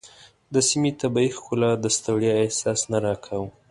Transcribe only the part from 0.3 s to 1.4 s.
د سیمې طبیعي